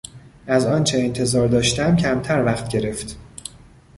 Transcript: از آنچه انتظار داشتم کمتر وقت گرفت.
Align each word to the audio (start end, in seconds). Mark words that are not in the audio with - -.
از 0.47 0.65
آنچه 0.65 0.97
انتظار 0.97 1.47
داشتم 1.47 1.95
کمتر 1.95 2.45
وقت 2.45 2.67
گرفت. 2.69 3.17